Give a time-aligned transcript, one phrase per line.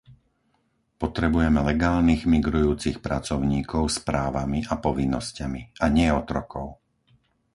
[1.03, 6.67] Potrebujeme legálnych migrujúcich pracovníkov s právami a povinnosťami, a nie otrokov.